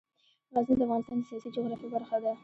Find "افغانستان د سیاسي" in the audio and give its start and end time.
0.85-1.49